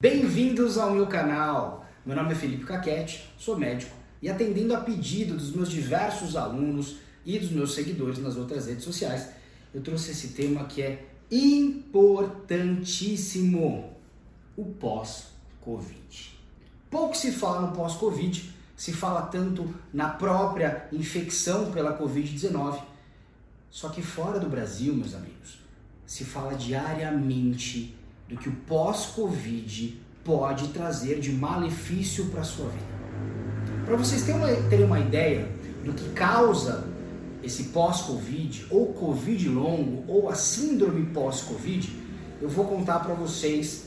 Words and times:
Bem-vindos 0.00 0.78
ao 0.78 0.92
meu 0.92 1.08
canal. 1.08 1.84
Meu 2.06 2.14
nome 2.14 2.30
é 2.30 2.34
Felipe 2.36 2.64
Caquete, 2.64 3.28
sou 3.36 3.58
médico 3.58 3.92
e 4.22 4.30
atendendo 4.30 4.72
a 4.72 4.80
pedido 4.80 5.34
dos 5.34 5.50
meus 5.50 5.68
diversos 5.68 6.36
alunos 6.36 6.98
e 7.26 7.36
dos 7.36 7.50
meus 7.50 7.74
seguidores 7.74 8.20
nas 8.20 8.36
outras 8.36 8.68
redes 8.68 8.84
sociais, 8.84 9.30
eu 9.74 9.82
trouxe 9.82 10.12
esse 10.12 10.34
tema 10.34 10.66
que 10.66 10.82
é 10.82 11.04
importantíssimo: 11.32 13.92
o 14.56 14.66
pós-Covid. 14.66 16.38
Pouco 16.88 17.16
se 17.16 17.32
fala 17.32 17.66
no 17.66 17.74
pós-Covid, 17.74 18.54
se 18.76 18.92
fala 18.92 19.22
tanto 19.22 19.74
na 19.92 20.10
própria 20.10 20.86
infecção 20.92 21.72
pela 21.72 21.98
Covid-19. 21.98 22.80
Só 23.68 23.88
que 23.88 24.00
fora 24.00 24.38
do 24.38 24.48
Brasil, 24.48 24.94
meus 24.94 25.12
amigos, 25.12 25.58
se 26.06 26.24
fala 26.24 26.54
diariamente 26.54 27.97
do 28.28 28.36
que 28.36 28.48
o 28.48 28.52
pós-Covid 28.52 30.00
pode 30.24 30.68
trazer 30.68 31.20
de 31.20 31.32
malefício 31.32 32.26
para 32.26 32.42
a 32.42 32.44
sua 32.44 32.68
vida. 32.68 32.98
Para 33.86 33.96
vocês 33.96 34.22
terem 34.22 34.40
uma, 34.40 34.68
terem 34.68 34.84
uma 34.84 35.00
ideia 35.00 35.48
do 35.84 35.94
que 35.94 36.10
causa 36.10 36.86
esse 37.42 37.64
pós-Covid, 37.64 38.66
ou 38.70 38.92
Covid 38.92 39.48
longo, 39.48 40.04
ou 40.06 40.28
a 40.28 40.34
síndrome 40.34 41.06
pós-Covid, 41.06 41.90
eu 42.42 42.48
vou 42.48 42.66
contar 42.66 43.00
para 43.00 43.14
vocês 43.14 43.86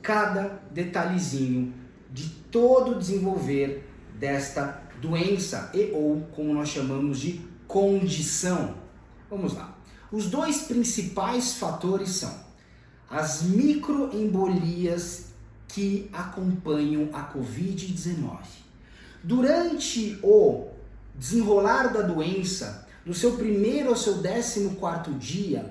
cada 0.00 0.60
detalhezinho 0.70 1.74
de 2.12 2.28
todo 2.50 2.92
o 2.92 2.98
desenvolver 2.98 3.88
desta 4.18 4.82
doença 5.00 5.70
e 5.74 5.90
ou 5.92 6.20
como 6.32 6.54
nós 6.54 6.68
chamamos 6.68 7.18
de 7.18 7.40
condição. 7.66 8.76
Vamos 9.28 9.54
lá. 9.54 9.76
Os 10.12 10.30
dois 10.30 10.62
principais 10.62 11.54
fatores 11.54 12.10
são 12.10 12.45
as 13.10 13.42
microembolias 13.42 15.26
que 15.68 16.08
acompanham 16.12 17.08
a 17.12 17.32
Covid-19. 17.32 18.38
Durante 19.22 20.18
o 20.22 20.68
desenrolar 21.14 21.92
da 21.92 22.02
doença, 22.02 22.86
do 23.04 23.14
seu 23.14 23.32
primeiro 23.32 23.90
ao 23.90 23.96
seu 23.96 24.14
décimo 24.18 24.76
quarto 24.76 25.12
dia, 25.12 25.70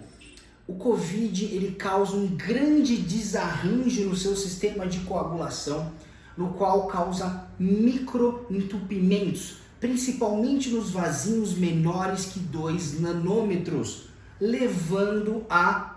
o 0.67 0.75
Covid 0.75 1.45
ele 1.45 1.75
causa 1.75 2.15
um 2.15 2.27
grande 2.27 2.97
desarranjo 2.97 4.05
no 4.05 4.15
seu 4.15 4.35
sistema 4.35 4.87
de 4.87 4.99
coagulação, 5.01 5.91
no 6.35 6.53
qual 6.53 6.87
causa 6.87 7.47
microentupimentos, 7.59 9.57
principalmente 9.79 10.69
nos 10.69 10.89
vasinhos 10.91 11.53
menores 11.53 12.25
que 12.25 12.39
2 12.39 12.99
nanômetros, 12.99 14.09
levando 14.39 15.45
a 15.49 15.94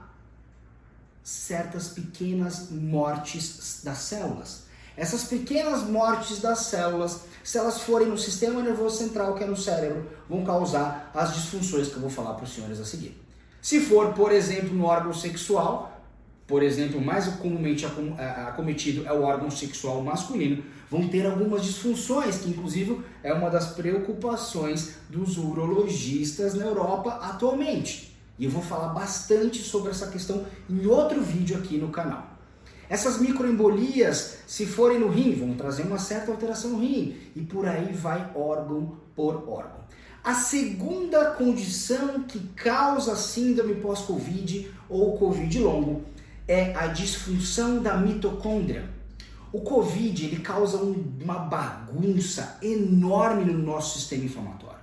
certas 1.28 1.88
pequenas 1.88 2.70
mortes 2.70 3.82
das 3.84 3.98
células. 3.98 4.62
Essas 4.96 5.24
pequenas 5.24 5.82
mortes 5.82 6.38
das 6.38 6.60
células, 6.60 7.20
se 7.44 7.58
elas 7.58 7.82
forem 7.82 8.08
no 8.08 8.16
sistema 8.16 8.62
nervoso 8.62 8.96
central, 8.96 9.34
que 9.34 9.44
é 9.44 9.46
no 9.46 9.54
cérebro, 9.54 10.06
vão 10.26 10.42
causar 10.42 11.10
as 11.14 11.34
disfunções 11.34 11.88
que 11.88 11.96
eu 11.96 12.00
vou 12.00 12.08
falar 12.08 12.32
para 12.32 12.44
os 12.44 12.54
senhores 12.54 12.80
a 12.80 12.84
seguir. 12.84 13.14
Se 13.60 13.78
for, 13.78 14.14
por 14.14 14.32
exemplo, 14.32 14.74
no 14.74 14.86
órgão 14.86 15.12
sexual, 15.12 16.02
por 16.46 16.62
exemplo, 16.62 16.98
mais 16.98 17.26
comumente 17.26 17.84
acometido 17.84 19.06
é 19.06 19.12
o 19.12 19.22
órgão 19.22 19.50
sexual 19.50 20.02
masculino, 20.02 20.64
vão 20.90 21.08
ter 21.08 21.26
algumas 21.26 21.62
disfunções, 21.62 22.38
que 22.38 22.48
inclusive 22.48 23.04
é 23.22 23.34
uma 23.34 23.50
das 23.50 23.74
preocupações 23.74 24.94
dos 25.10 25.36
urologistas 25.36 26.54
na 26.54 26.64
Europa 26.64 27.18
atualmente. 27.22 28.07
E 28.38 28.44
eu 28.44 28.50
vou 28.50 28.62
falar 28.62 28.88
bastante 28.88 29.62
sobre 29.62 29.90
essa 29.90 30.06
questão 30.06 30.46
em 30.70 30.86
outro 30.86 31.20
vídeo 31.20 31.56
aqui 31.56 31.76
no 31.76 31.88
canal. 31.88 32.38
Essas 32.88 33.20
microembolias, 33.20 34.38
se 34.46 34.64
forem 34.64 34.98
no 34.98 35.08
rim, 35.08 35.34
vão 35.34 35.54
trazer 35.54 35.82
uma 35.82 35.98
certa 35.98 36.30
alteração 36.30 36.70
no 36.70 36.78
rim 36.78 37.16
e 37.36 37.42
por 37.42 37.66
aí 37.66 37.92
vai 37.92 38.30
órgão 38.34 38.96
por 39.14 39.48
órgão. 39.48 39.78
A 40.24 40.34
segunda 40.34 41.32
condição 41.32 42.22
que 42.22 42.38
causa 42.54 43.14
síndrome 43.16 43.74
pós-Covid 43.76 44.70
ou 44.88 45.18
Covid 45.18 45.58
longo 45.58 46.02
é 46.46 46.74
a 46.74 46.86
disfunção 46.86 47.82
da 47.82 47.96
mitocôndria. 47.96 48.88
O 49.52 49.60
Covid 49.60 50.26
ele 50.26 50.40
causa 50.40 50.78
uma 50.78 51.38
bagunça 51.38 52.58
enorme 52.62 53.44
no 53.44 53.58
nosso 53.58 53.98
sistema 53.98 54.24
inflamatório. 54.24 54.77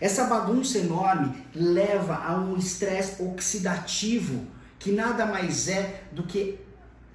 Essa 0.00 0.24
bagunça 0.24 0.78
enorme 0.78 1.34
leva 1.54 2.14
a 2.14 2.36
um 2.36 2.56
estresse 2.56 3.20
oxidativo, 3.22 4.46
que 4.78 4.92
nada 4.92 5.26
mais 5.26 5.68
é 5.68 6.02
do 6.12 6.22
que 6.22 6.58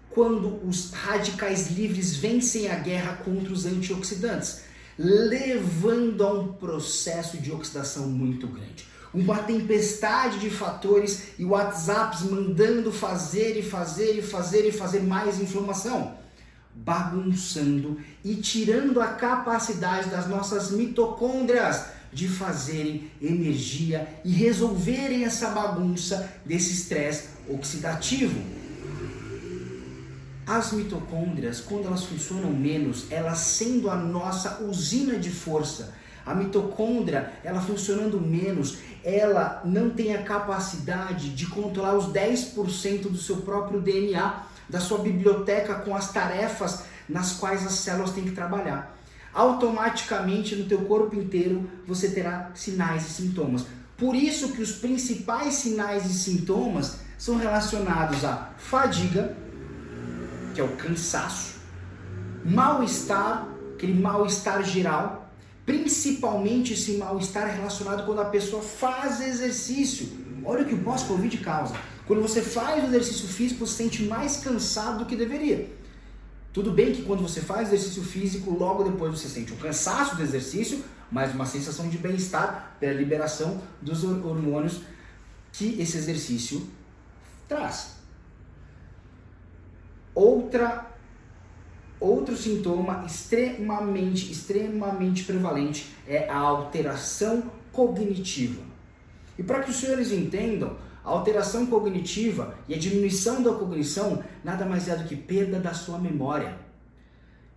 quando 0.09 0.59
os 0.67 0.91
radicais 0.91 1.72
livres 1.72 2.16
vencem 2.16 2.69
a 2.69 2.75
guerra 2.75 3.17
contra 3.23 3.53
os 3.53 3.66
antioxidantes, 3.66 4.61
levando 4.97 6.23
a 6.23 6.33
um 6.33 6.53
processo 6.53 7.38
de 7.38 7.51
oxidação 7.51 8.07
muito 8.07 8.47
grande. 8.47 8.85
Uma 9.13 9.39
tempestade 9.39 10.39
de 10.39 10.49
fatores 10.49 11.29
e 11.39 11.45
WhatsApps 11.45 12.23
mandando 12.23 12.91
fazer 12.91 13.57
e 13.57 13.63
fazer 13.63 14.17
e 14.17 14.22
fazer 14.22 14.67
e 14.67 14.72
fazer 14.72 15.01
mais 15.01 15.39
inflamação, 15.39 16.16
bagunçando 16.75 17.99
e 18.23 18.35
tirando 18.35 18.99
a 18.99 19.07
capacidade 19.07 20.09
das 20.09 20.27
nossas 20.27 20.72
mitocôndrias 20.72 21.85
de 22.13 22.28
fazerem 22.28 23.12
energia 23.22 24.07
e 24.24 24.31
resolverem 24.31 25.25
essa 25.25 25.50
bagunça 25.50 26.31
desse 26.46 26.74
estresse 26.74 27.29
oxidativo. 27.50 28.40
As 30.46 30.73
mitocôndrias, 30.73 31.62
quando 31.62 31.88
elas 31.88 32.03
funcionam 32.03 32.52
menos, 32.52 33.12
elas 33.12 33.40
sendo 33.40 33.90
a 33.90 33.96
nossa 33.96 34.62
usina 34.63 35.18
de 35.18 35.31
força, 35.31 35.94
a 36.25 36.35
mitocôndria, 36.35 37.34
ela 37.44 37.62
funcionando 37.62 38.19
menos, 38.19 38.78
ela 39.03 39.62
não 39.66 39.90
tem 39.90 40.16
a 40.16 40.23
capacidade 40.23 41.29
de 41.29 41.47
controlar 41.47 41.96
os 41.96 42.07
10% 42.13 43.03
do 43.03 43.18
seu 43.18 43.38
próprio 43.38 43.81
DNA, 43.81 44.44
da 44.69 44.79
sua 44.79 45.00
biblioteca 45.00 45.75
com 45.75 45.96
as 45.96 46.12
tarefas 46.12 46.84
nas 47.07 47.34
quais 47.34 47.66
as 47.66 47.73
células 47.73 48.12
têm 48.12 48.23
que 48.23 48.31
trabalhar 48.31 48.94
automaticamente 49.33 50.55
no 50.55 50.66
teu 50.66 50.79
corpo 50.85 51.16
inteiro 51.16 51.69
você 51.88 52.09
terá 52.09 52.51
sinais 52.53 53.07
e 53.07 53.13
sintomas. 53.13 53.66
Por 53.97 54.16
isso 54.16 54.53
que 54.53 54.61
os 54.61 54.73
principais 54.73 55.55
sinais 55.55 56.05
e 56.05 56.13
sintomas 56.13 56.99
são 57.17 57.38
relacionados 57.38 58.23
à 58.25 58.51
fadiga, 58.57 59.35
que 60.53 60.61
é 60.61 60.63
o 60.63 60.75
cansaço, 60.75 61.55
mal-estar, 62.43 63.47
aquele 63.73 63.93
mal-estar 63.93 64.63
geral, 64.63 65.31
principalmente 65.66 66.73
esse 66.73 66.97
mal-estar 66.97 67.47
relacionado 67.47 68.05
quando 68.05 68.22
a 68.22 68.25
pessoa 68.25 68.61
faz 68.61 69.22
exercício. 69.22 70.07
Olha 70.43 70.63
o 70.63 70.66
que 70.66 70.75
o 70.75 70.83
pós-Covid 70.83 71.38
causa. 71.38 71.73
Quando 72.05 72.22
você 72.22 72.41
faz 72.41 72.83
o 72.83 72.88
exercício 72.88 73.27
físico, 73.27 73.66
você 73.66 73.72
se 73.72 73.83
sente 73.83 74.03
mais 74.03 74.38
cansado 74.38 74.99
do 74.99 75.05
que 75.05 75.16
deveria. 75.16 75.72
Tudo 76.53 76.72
bem 76.72 76.94
que 76.94 77.02
quando 77.02 77.24
você 77.24 77.41
faz 77.41 77.69
exercício 77.69 78.03
físico, 78.03 78.52
logo 78.52 78.84
depois 78.84 79.19
você 79.19 79.28
sente 79.28 79.52
o 79.52 79.58
cansaço 79.58 80.16
do 80.16 80.22
exercício, 80.22 80.84
mas 81.12 81.34
uma 81.34 81.47
sensação 81.47 81.90
de 81.90 81.97
bem-estar 81.97 82.78
pela 82.80 82.94
liberação 82.94 83.59
dos 83.81 84.03
hormônios 84.03 84.81
que 85.52 85.81
esse 85.81 85.97
exercício 85.97 86.69
traz. 87.47 87.96
Outra 90.14 90.91
outro 92.00 92.36
sintoma 92.36 93.03
extremamente 93.06 94.31
extremamente 94.31 95.24
prevalente 95.24 95.88
é 96.06 96.30
a 96.30 96.38
alteração 96.38 97.52
cognitiva. 97.72 98.62
E 99.40 99.41
para 99.41 99.64
que 99.64 99.72
os 99.72 99.78
senhores 99.78 100.12
entendam, 100.12 100.78
a 101.03 101.09
alteração 101.09 101.66
cognitiva 101.66 102.56
e 102.68 102.74
a 102.74 102.78
diminuição 102.78 103.44
da 103.44 103.53
cognição 103.53 104.24
nada 104.44 104.66
mais 104.66 104.88
é 104.88 104.96
do 104.96 105.03
que 105.03 105.16
perda 105.16 105.59
da 105.59 105.74
sua 105.74 105.97
memória. 105.97 106.58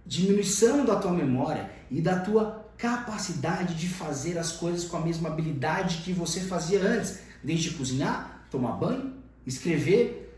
Diminuição 0.05 0.85
da 0.85 0.97
tua 0.97 1.13
memória 1.13 1.71
e 1.91 2.01
da 2.01 2.19
tua 2.19 2.65
capacidade 2.77 3.75
de 3.75 3.89
fazer 3.89 4.37
as 4.37 4.53
coisas 4.53 4.85
com 4.85 4.97
a 4.97 5.01
mesma 5.01 5.29
habilidade 5.29 5.99
que 5.99 6.13
você 6.13 6.41
fazia 6.41 6.83
antes, 6.83 7.21
desde 7.43 7.71
cozinhar, 7.71 8.47
tomar 8.51 8.73
banho, 8.73 9.15
escrever 9.47 10.37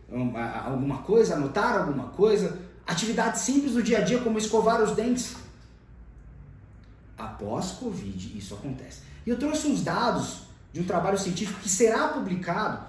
alguma 0.64 0.98
coisa, 0.98 1.34
anotar 1.34 1.78
alguma 1.78 2.08
coisa, 2.08 2.58
atividades 2.86 3.40
simples 3.42 3.72
do 3.72 3.82
dia 3.82 3.98
a 3.98 4.00
dia 4.02 4.18
como 4.20 4.38
escovar 4.38 4.82
os 4.82 4.94
dentes. 4.94 5.34
Após 7.16 7.72
Covid, 7.72 8.38
isso 8.38 8.54
acontece. 8.54 9.00
E 9.26 9.30
eu 9.30 9.38
trouxe 9.38 9.66
uns 9.66 9.82
dados 9.82 10.42
de 10.72 10.80
um 10.80 10.84
trabalho 10.84 11.18
científico 11.18 11.60
que 11.60 11.68
será 11.68 12.08
publicado 12.08 12.86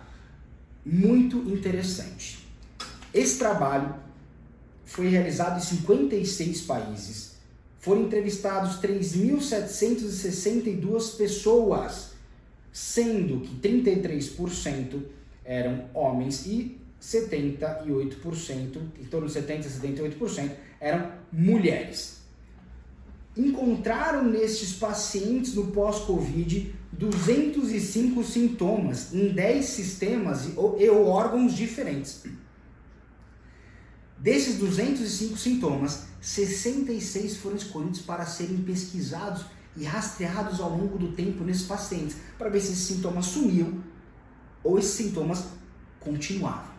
muito 0.86 1.38
interessante. 1.50 2.40
Esse 3.14 3.38
trabalho 3.38 3.96
foi 4.86 5.08
realizado 5.08 5.58
em 5.58 5.62
56 5.62 6.62
países. 6.62 7.34
Foram 7.80 8.04
entrevistados 8.04 8.80
3.762 8.82 11.16
pessoas, 11.16 12.12
sendo 12.72 13.42
que 13.42 13.56
33% 13.56 15.02
eram 15.46 15.86
homens 15.94 16.46
e 16.46 16.78
78%, 17.02 18.78
em 19.00 19.06
torno 19.06 19.28
de 19.28 19.34
70% 19.34 19.66
a 19.66 19.70
78%, 19.70 20.52
eram 20.82 21.14
mulheres. 21.32 22.20
Encontraram 23.38 24.26
nestes 24.26 24.74
pacientes 24.74 25.56
no 25.56 25.68
pós-Covid 25.68 26.76
205 26.92 28.24
sintomas 28.24 29.14
em 29.14 29.30
10 29.30 29.66
sistemas 29.66 30.50
e 30.78 30.90
órgãos 30.90 31.54
diferentes. 31.54 32.24
Desses 34.18 34.58
205 34.58 35.38
sintomas, 35.38 36.08
66 36.20 37.38
foram 37.38 37.56
escolhidos 37.56 38.02
para 38.02 38.26
serem 38.26 38.58
pesquisados 38.58 39.46
e 39.78 39.86
rastreados 39.86 40.60
ao 40.60 40.70
longo 40.70 40.98
do 40.98 41.14
tempo 41.14 41.44
nesses 41.44 41.64
pacientes, 41.64 42.18
para 42.38 42.50
ver 42.50 42.60
se 42.60 42.74
esses 42.74 42.86
sintomas 42.86 43.28
sumiam 43.28 43.82
ou 44.64 44.78
esses 44.78 44.92
sintomas 44.92 45.46
continuavam. 46.00 46.74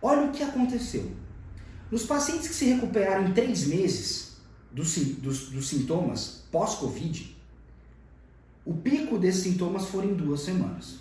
Olha 0.00 0.28
o 0.28 0.32
que 0.32 0.42
aconteceu. 0.42 1.10
Nos 1.90 2.04
pacientes 2.04 2.48
que 2.48 2.54
se 2.54 2.66
recuperaram 2.66 3.28
em 3.28 3.32
três 3.32 3.66
meses 3.66 4.36
dos, 4.70 4.94
dos, 4.96 5.48
dos 5.48 5.68
sintomas 5.68 6.44
pós-Covid, 6.52 7.35
o 8.66 8.74
pico 8.74 9.16
desses 9.16 9.44
sintomas 9.44 9.86
foi 9.86 10.06
em 10.06 10.14
duas 10.14 10.40
semanas. 10.40 10.96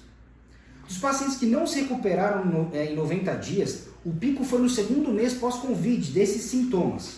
Dos 0.88 1.00
pacientes 1.00 1.38
que 1.38 1.48
não 1.48 1.66
se 1.66 1.82
recuperaram 1.82 2.70
é, 2.72 2.92
em 2.92 2.96
90 2.96 3.34
dias, 3.38 3.88
o 4.06 4.14
pico 4.14 4.44
foi 4.44 4.62
no 4.62 4.70
segundo 4.70 5.12
mês 5.12 5.34
pós-Covid 5.34 6.12
desses 6.12 6.44
sintomas. 6.44 7.16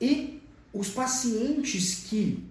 E 0.00 0.42
os 0.72 0.88
pacientes 0.88 2.06
que 2.08 2.44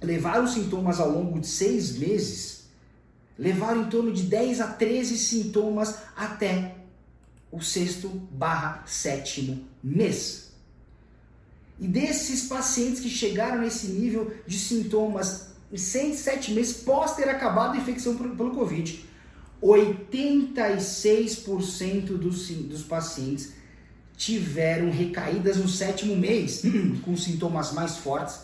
levaram 0.00 0.46
sintomas 0.46 1.00
ao 1.00 1.10
longo 1.10 1.40
de 1.40 1.48
seis 1.48 1.98
meses, 1.98 2.66
levaram 3.36 3.82
em 3.82 3.88
torno 3.88 4.12
de 4.12 4.22
10 4.22 4.60
a 4.60 4.68
13 4.68 5.18
sintomas 5.18 5.96
até 6.14 6.76
o 7.50 7.60
sexto 7.60 8.08
barra 8.08 8.84
sétimo 8.86 9.64
mês. 9.82 10.52
E 11.80 11.88
desses 11.88 12.46
pacientes 12.46 13.00
que 13.00 13.08
chegaram 13.08 13.60
nesse 13.62 13.88
nível 13.88 14.32
de 14.46 14.56
sintomas 14.56 15.53
em 15.74 15.76
6, 15.76 16.18
7 16.20 16.52
meses 16.52 16.84
pós 16.84 17.16
ter 17.16 17.28
acabado 17.28 17.74
a 17.74 17.76
infecção 17.76 18.16
pelo 18.16 18.54
Covid, 18.54 19.04
86% 19.60 22.16
dos, 22.16 22.48
dos 22.48 22.84
pacientes 22.84 23.54
tiveram 24.16 24.92
recaídas 24.92 25.56
no 25.56 25.68
sétimo 25.68 26.14
mês, 26.14 26.62
com 27.02 27.16
sintomas 27.16 27.72
mais 27.72 27.96
fortes, 27.96 28.42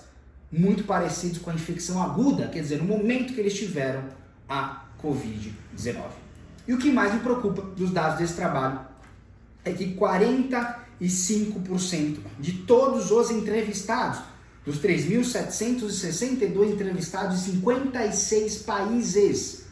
muito 0.51 0.83
parecidos 0.83 1.39
com 1.39 1.51
a 1.51 1.55
infecção 1.55 2.03
aguda, 2.03 2.49
quer 2.49 2.63
dizer, 2.63 2.79
no 2.79 2.85
momento 2.85 3.33
que 3.33 3.39
eles 3.39 3.55
tiveram 3.55 4.03
a 4.49 4.87
Covid-19. 5.01 6.03
E 6.67 6.75
o 6.75 6.79
que 6.79 6.91
mais 6.91 7.15
me 7.15 7.21
preocupa 7.21 7.63
dos 7.63 7.93
dados 7.93 8.19
desse 8.19 8.35
trabalho 8.35 8.81
é 9.65 9.73
que 9.73 9.95
45% 9.95 12.19
de 12.41 12.55
todos 12.65 13.13
os 13.13 13.31
entrevistados, 13.31 14.19
dos 14.65 14.79
3.762 14.79 16.73
entrevistados 16.73 17.49
em 17.49 17.53
56 17.53 18.59
países, 18.59 19.67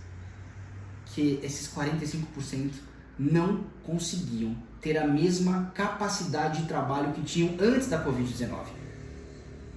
que 1.07 1.41
esses 1.43 1.69
45% 1.69 2.71
não 3.19 3.65
conseguiam 3.83 4.57
ter 4.81 4.97
a 4.97 5.07
mesma 5.07 5.73
capacidade 5.75 6.63
de 6.63 6.69
trabalho 6.69 7.13
que 7.13 7.23
tinham 7.23 7.57
antes 7.61 7.89
da 7.89 8.03
Covid-19. 8.05 8.67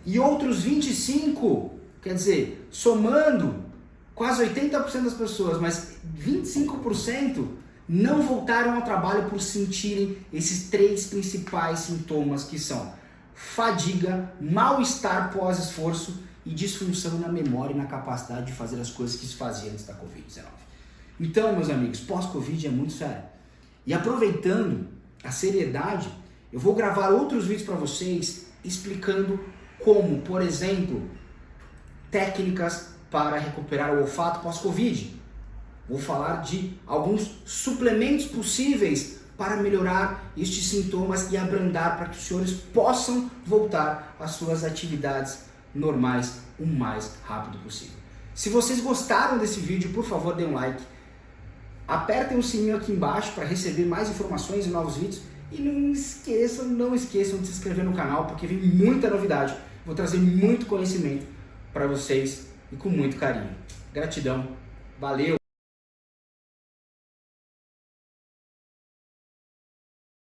E 0.05 0.19
outros 0.19 0.63
25, 0.63 1.73
quer 2.01 2.13
dizer, 2.13 2.67
somando 2.71 3.63
quase 4.13 4.43
80% 4.43 5.03
das 5.03 5.13
pessoas, 5.13 5.59
mas 5.59 5.95
25% 6.17 7.47
não 7.87 8.21
voltaram 8.21 8.75
ao 8.75 8.83
trabalho 8.83 9.29
por 9.29 9.41
sentirem 9.41 10.17
esses 10.31 10.69
três 10.69 11.07
principais 11.07 11.79
sintomas 11.79 12.43
que 12.43 12.57
são 12.57 12.93
fadiga, 13.33 14.31
mal-estar 14.39 15.31
pós-esforço 15.31 16.21
e 16.45 16.51
disfunção 16.53 17.19
na 17.19 17.27
memória 17.27 17.73
e 17.73 17.77
na 17.77 17.85
capacidade 17.85 18.47
de 18.47 18.53
fazer 18.53 18.79
as 18.79 18.89
coisas 18.89 19.19
que 19.19 19.25
se 19.25 19.35
fazia 19.35 19.71
antes 19.71 19.85
da 19.85 19.93
Covid-19. 19.93 20.45
Então, 21.19 21.53
meus 21.55 21.69
amigos, 21.69 21.99
pós-Covid 21.99 22.67
é 22.67 22.69
muito 22.69 22.93
sério. 22.93 23.23
E 23.85 23.93
aproveitando 23.93 24.87
a 25.23 25.31
seriedade, 25.31 26.09
eu 26.51 26.59
vou 26.59 26.73
gravar 26.73 27.09
outros 27.09 27.45
vídeos 27.45 27.63
para 27.63 27.75
vocês 27.75 28.47
explicando 28.63 29.39
como, 29.79 30.21
por 30.21 30.41
exemplo, 30.41 31.09
técnicas 32.09 32.89
para 33.09 33.37
recuperar 33.37 33.93
o 33.93 34.01
olfato 34.01 34.41
pós-Covid. 34.41 35.19
Vou 35.87 35.99
falar 35.99 36.37
de 36.37 36.73
alguns 36.85 37.41
suplementos 37.45 38.25
possíveis 38.25 39.20
para 39.41 39.55
melhorar 39.55 40.31
estes 40.37 40.67
sintomas 40.67 41.31
e 41.31 41.35
abrandar 41.35 41.97
para 41.97 42.09
que 42.09 42.15
os 42.15 42.23
senhores 42.25 42.51
possam 42.51 43.27
voltar 43.43 44.15
às 44.19 44.33
suas 44.33 44.63
atividades 44.63 45.45
normais 45.73 46.41
o 46.59 46.65
mais 46.67 47.13
rápido 47.23 47.57
possível. 47.63 47.95
Se 48.35 48.49
vocês 48.49 48.79
gostaram 48.79 49.39
desse 49.39 49.59
vídeo, 49.59 49.91
por 49.93 50.05
favor, 50.05 50.35
dê 50.35 50.45
um 50.45 50.53
like. 50.53 50.83
Apertem 51.87 52.37
o 52.37 52.43
sininho 52.43 52.77
aqui 52.77 52.91
embaixo 52.91 53.31
para 53.33 53.43
receber 53.43 53.85
mais 53.85 54.11
informações 54.11 54.67
e 54.67 54.69
novos 54.69 54.97
vídeos. 54.97 55.23
E 55.51 55.59
não 55.59 55.91
esqueçam, 55.91 56.65
não 56.65 56.93
esqueçam 56.93 57.39
de 57.39 57.47
se 57.47 57.53
inscrever 57.53 57.83
no 57.83 57.93
canal, 57.93 58.27
porque 58.27 58.45
vem 58.45 58.59
muita 58.59 59.09
novidade. 59.09 59.57
Vou 59.83 59.95
trazer 59.95 60.19
muito 60.19 60.67
conhecimento 60.67 61.25
para 61.73 61.87
vocês 61.87 62.45
e 62.71 62.75
com 62.75 62.89
muito 62.89 63.17
carinho. 63.17 63.49
Gratidão. 63.91 64.47
Valeu! 64.99 65.40